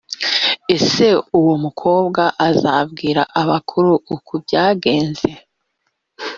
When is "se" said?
0.91-1.07